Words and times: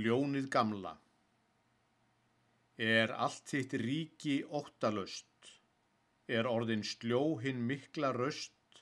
Ljónið 0.00 0.46
gamla 0.48 0.90
Er 2.84 3.10
allt 3.24 3.50
þitt 3.50 3.74
ríki 3.82 4.36
óttalöst, 4.58 5.50
er 6.36 6.48
orðin 6.48 6.84
sljó 6.90 7.18
hinn 7.42 7.60
mikla 7.70 8.14
röst 8.16 8.80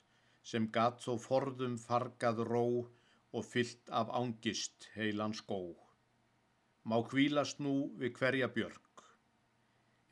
sem 0.52 0.68
gat 0.76 1.02
þó 1.02 1.16
forðum 1.24 1.74
fargað 1.86 2.44
ró 2.50 2.62
og 2.86 3.48
fyllt 3.48 3.90
af 4.02 4.14
ángist 4.20 4.86
heilan 4.94 5.34
skó. 5.40 5.58
Má 6.86 6.96
kvílast 7.10 7.58
nú 7.58 7.74
við 7.98 8.14
hverja 8.20 8.52
björg, 8.60 9.04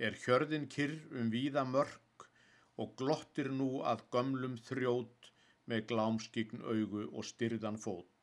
er 0.03 0.19
hjörðin 0.25 0.67
kyrr 0.75 0.99
um 1.15 1.31
víða 1.37 1.63
mörg 1.77 2.27
og 2.75 2.99
glottir 2.99 3.55
nú 3.63 3.71
að 3.95 4.03
gömlum 4.17 4.59
þrjót 4.67 5.31
með 5.71 5.87
glámskign 5.95 6.67
augu 6.67 7.07
og 7.13 7.31
styrðan 7.31 7.79
fót 7.87 8.19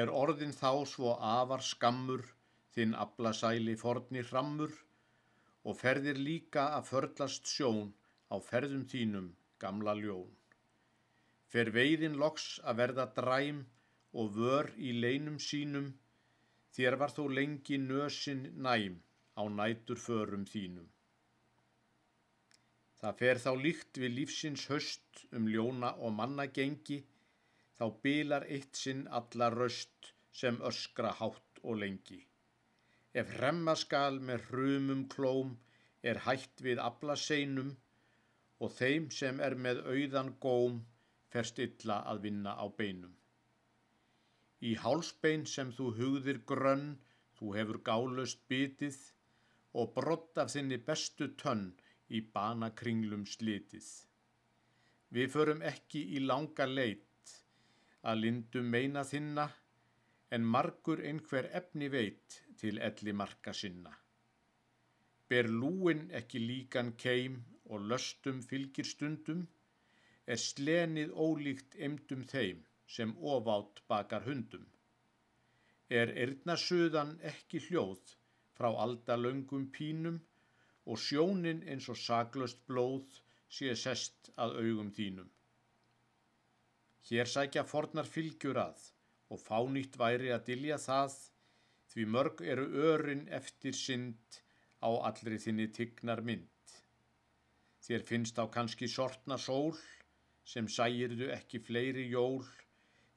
er 0.00 0.10
orðin 0.22 0.54
þá 0.56 0.70
svo 0.88 1.16
afar 1.30 1.62
skammur, 1.68 2.22
þinn 2.74 2.94
ablasæli 3.04 3.74
forni 3.80 4.22
hrammur, 4.28 4.72
og 5.68 5.76
ferðir 5.80 6.20
líka 6.28 6.68
að 6.76 6.88
förlast 6.90 7.50
sjón 7.54 7.90
á 8.32 8.36
ferðum 8.46 8.86
þínum, 8.92 9.28
gamla 9.62 9.94
ljón. 9.98 10.30
Fer 11.52 11.68
veiðin 11.76 12.16
loks 12.22 12.46
að 12.64 12.78
verða 12.80 13.06
dræm 13.18 13.60
og 14.16 14.32
vör 14.38 14.70
í 14.78 14.94
leinum 15.04 15.38
sínum, 15.50 15.92
þér 16.72 16.96
var 17.02 17.12
þó 17.12 17.22
lengi 17.38 17.78
nösin 17.78 18.46
næm 18.64 18.96
á 19.36 19.42
nætur 19.58 20.00
förum 20.00 20.48
þínum. 20.48 20.88
Það 23.02 23.16
fer 23.20 23.38
þá 23.44 23.52
líkt 23.60 23.98
við 24.00 24.16
lífsins 24.16 24.64
höst 24.72 25.24
um 25.36 25.48
ljóna 25.52 25.92
og 26.00 26.14
manna 26.16 26.46
gengi, 26.58 27.02
þá 27.82 28.02
bilar 28.02 28.44
eitt 28.46 28.78
sinn 28.78 29.06
alla 29.18 29.48
röst 29.50 30.12
sem 30.40 30.60
öskra 30.68 31.10
hátt 31.18 31.58
og 31.62 31.80
lengi. 31.80 32.20
Ef 33.20 33.32
hremma 33.38 33.74
skal 33.80 34.20
með 34.28 34.44
hrumum 34.50 35.00
klóm 35.14 35.56
er 36.12 36.20
hætt 36.26 36.62
við 36.66 36.82
abla 36.84 37.16
seinum 37.18 37.72
og 38.62 38.70
þeim 38.76 39.10
sem 39.18 39.42
er 39.48 39.58
með 39.66 39.82
auðan 39.94 40.30
góm 40.46 40.78
ferst 41.34 41.58
illa 41.66 41.98
að 42.12 42.22
vinna 42.28 42.54
á 42.54 42.70
beinum. 42.78 43.16
Í 44.62 44.76
hálsbein 44.78 45.42
sem 45.50 45.74
þú 45.74 45.90
hugðir 45.98 46.38
grönn, 46.46 47.00
þú 47.34 47.54
hefur 47.58 47.82
gálust 47.88 48.46
bitið 48.52 49.00
og 49.74 49.90
brott 49.96 50.38
af 50.38 50.54
þinni 50.54 50.78
bestu 50.86 51.32
tönn 51.42 51.72
í 52.14 52.22
banakringlum 52.36 53.26
slitið. 53.26 53.88
Við 55.10 55.32
förum 55.34 55.66
ekki 55.66 56.04
í 56.14 56.22
langa 56.22 56.68
leit, 56.70 57.08
að 58.10 58.22
lindum 58.24 58.70
meina 58.74 59.02
þinna, 59.08 59.46
en 60.34 60.46
margur 60.54 61.02
einhver 61.08 61.48
efni 61.60 61.88
veit 61.94 62.38
til 62.62 62.80
elli 62.88 63.12
marka 63.20 63.52
sinna. 63.62 63.92
Ber 65.28 65.48
lúin 65.60 66.02
ekki 66.20 66.40
líkan 66.42 66.92
keim 67.04 67.36
og 67.72 67.84
löstum 67.90 68.40
fylgir 68.50 68.88
stundum, 68.88 69.44
er 70.32 70.40
slenið 70.40 71.12
ólíkt 71.26 71.76
emdum 71.88 72.24
þeim 72.32 72.64
sem 72.96 73.14
ofátt 73.34 73.82
bakar 73.92 74.26
hundum. 74.28 74.66
Er 76.00 76.12
erðnasuðan 76.24 77.14
ekki 77.32 77.60
hljóð 77.66 78.14
frá 78.58 78.68
aldalöngum 78.84 79.68
pínum 79.76 80.18
og 80.90 81.00
sjónin 81.06 81.62
eins 81.72 81.88
og 81.92 81.98
saglöst 82.06 82.62
blóð 82.68 83.20
sé 83.58 83.74
sest 83.84 84.30
að 84.44 84.58
augum 84.64 84.90
þínum. 84.98 85.28
Hér 87.10 87.26
sækja 87.26 87.64
fornar 87.66 88.06
fylgjur 88.06 88.58
að 88.62 88.82
og 89.34 89.40
fánýtt 89.42 89.96
væri 89.98 90.30
að 90.34 90.44
dilja 90.50 90.76
það 90.78 91.14
því 91.92 92.04
mörg 92.14 92.42
eru 92.54 92.66
örin 92.90 93.24
eftir 93.38 93.74
synd 93.76 94.38
á 94.86 94.90
allri 95.08 95.38
þinni 95.44 95.66
tignar 95.76 96.22
mynd. 96.28 96.76
Þér 97.82 98.04
finnst 98.10 98.38
á 98.38 98.46
kannski 98.56 98.88
sortna 98.88 99.38
sól 99.38 99.74
sem 100.52 100.68
sægirðu 100.76 101.30
ekki 101.34 101.58
fleiri 101.66 102.04
jól, 102.12 102.44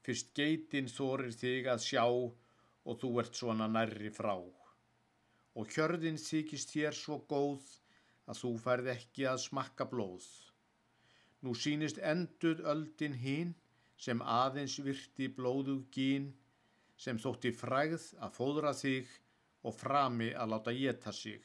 fyrst 0.06 0.34
geitin 0.38 0.90
þorir 0.90 1.34
þig 1.38 1.70
að 1.74 1.86
sjá 1.86 2.06
og 2.06 2.98
þú 3.02 3.12
ert 3.22 3.38
svona 3.38 3.68
nærri 3.70 4.12
frá. 4.14 4.36
Og 5.56 5.70
hjörðin 5.76 6.18
þykist 6.22 6.74
þér 6.74 6.98
svo 6.98 7.20
góð 7.30 7.70
að 8.26 8.42
þú 8.42 8.52
færð 8.66 8.90
ekki 8.96 9.28
að 9.30 9.44
smakka 9.46 9.88
blóð. 9.94 10.26
Nú 11.46 11.54
sínist 11.54 12.02
enduð 12.02 12.66
öldin 12.74 13.18
hinn 13.22 13.54
sem 13.98 14.22
aðeins 14.22 14.78
virti 14.84 15.28
blóðug 15.38 15.86
gín, 15.96 16.32
sem 16.98 17.20
þótti 17.20 17.52
fræð 17.56 18.10
að 18.24 18.36
fóðra 18.38 18.74
þig 18.76 19.12
og 19.68 19.76
frami 19.76 20.32
að 20.34 20.52
láta 20.54 20.74
geta 20.76 21.14
sig. 21.16 21.42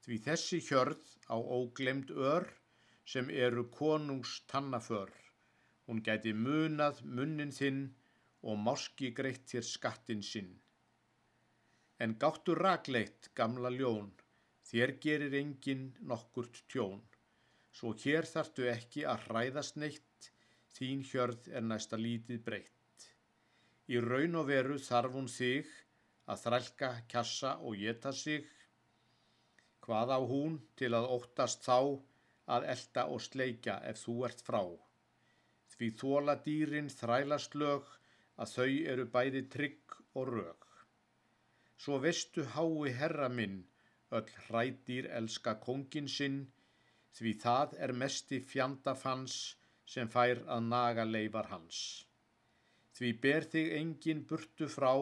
Því 0.00 0.16
þessi 0.26 0.60
hjörð 0.64 1.02
á 1.28 1.36
óglemd 1.36 2.10
ör 2.10 2.46
sem 3.12 3.30
eru 3.30 3.66
konungs 3.74 4.40
tannaför, 4.50 5.10
hún 5.86 6.00
gæti 6.06 6.32
munað 6.32 7.02
munnin 7.04 7.52
þinn 7.52 7.82
og 8.42 8.58
máski 8.66 9.10
greitt 9.18 9.46
þér 9.52 9.66
skattin 9.68 10.22
sinn. 10.24 10.50
En 12.00 12.16
gáttu 12.22 12.54
rakleitt, 12.56 13.28
gamla 13.36 13.70
ljón, 13.74 14.08
þér 14.70 14.94
gerir 15.04 15.34
engin 15.42 15.90
nokkurt 16.12 16.62
tjón, 16.72 17.02
svo 17.76 17.92
hér 18.04 18.28
þartu 18.32 18.68
ekki 18.72 19.04
að 19.12 19.26
hræðast 19.26 19.76
neitt, 19.82 20.30
þín 20.76 21.02
hjörð 21.10 21.48
er 21.56 21.64
næsta 21.66 21.98
lítið 22.00 22.42
breytt. 22.46 23.06
Í 23.90 23.98
raun 24.04 24.38
og 24.40 24.46
veru 24.50 24.78
þarf 24.78 25.16
hún 25.18 25.28
þig 25.30 25.70
að 26.30 26.42
þrælka, 26.44 26.90
kjassa 27.10 27.56
og 27.66 27.80
geta 27.80 28.12
sig. 28.14 28.46
Hvað 29.84 30.14
á 30.14 30.20
hún 30.32 30.60
til 30.78 30.92
að 30.94 31.10
óttast 31.16 31.66
þá 31.66 31.78
að 32.54 32.68
elda 32.74 33.06
og 33.14 33.24
sleika 33.24 33.80
ef 33.90 34.04
þú 34.04 34.16
ert 34.28 34.44
frá? 34.46 34.62
Því 35.74 35.90
þóla 36.02 36.36
dýrin 36.44 36.92
þrælast 36.92 37.56
lög 37.62 37.88
að 38.40 38.54
þau 38.54 38.70
eru 38.94 39.06
bæði 39.14 39.42
trygg 39.54 39.96
og 40.14 40.32
rög. 40.34 40.66
Svo 41.80 41.98
vestu 42.04 42.44
hái 42.54 42.92
herra 43.00 43.28
minn, 43.32 43.62
öll 44.12 44.30
hrædýr 44.46 45.08
elska 45.18 45.56
kongin 45.64 46.08
sinn, 46.08 46.42
því 47.16 47.32
það 47.44 47.76
er 47.86 47.92
mesti 48.04 48.40
fjandafans 48.52 49.38
sem 49.94 50.10
fær 50.14 50.44
að 50.54 50.68
naga 50.72 51.04
leifar 51.08 51.48
hans. 51.50 51.80
Því 52.96 53.10
ber 53.24 53.46
þig 53.52 53.72
engin 53.78 54.22
burtu 54.30 54.68
frá 54.70 54.92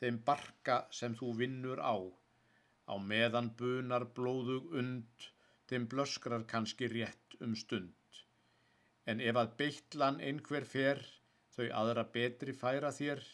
þeim 0.00 0.20
barka 0.28 0.78
sem 0.98 1.14
þú 1.18 1.32
vinnur 1.40 1.80
á, 1.82 1.96
á 2.92 2.94
meðan 3.10 3.50
bunar 3.58 4.06
blóðug 4.18 4.70
und, 4.80 5.28
þeim 5.68 5.88
blöskrar 5.92 6.44
kannski 6.52 6.88
rétt 6.92 7.38
um 7.44 7.56
stund. 7.62 7.94
En 9.10 9.20
ef 9.24 9.40
að 9.40 9.54
beitlan 9.60 10.20
einhver 10.28 10.66
fer, 10.68 11.02
þau 11.56 11.66
aðra 11.80 12.04
betri 12.14 12.54
færa 12.54 12.92
þér, 12.94 13.24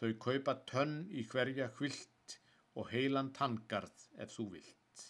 þau 0.00 0.10
kaupa 0.26 0.56
tönn 0.70 0.98
í 1.12 1.24
hverja 1.30 1.70
hvilt 1.78 2.38
og 2.76 2.90
heilan 2.92 3.30
tangarð 3.36 4.08
ef 4.20 4.34
þú 4.34 4.48
vilt. 4.56 5.04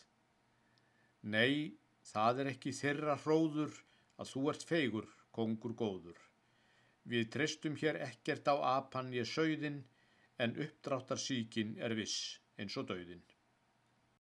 Nei, 1.27 1.75
það 2.07 2.43
er 2.43 2.51
ekki 2.53 2.75
þeirra 2.77 3.17
hróður, 3.25 3.73
að 4.21 4.33
þú 4.33 4.43
ert 4.53 4.65
feigur, 4.71 5.09
kongur 5.37 5.75
góður. 5.83 6.19
Við 7.07 7.29
treystum 7.35 7.77
hér 7.81 8.01
ekkert 8.09 8.49
á 8.51 8.57
apan 8.79 9.13
ég 9.15 9.29
sögðin, 9.31 9.83
en 10.39 10.57
uppdráttar 10.65 11.21
síkin 11.21 11.77
er 11.79 11.95
viss 11.97 12.41
eins 12.61 12.77
og 12.81 12.89
döðin. 12.91 13.23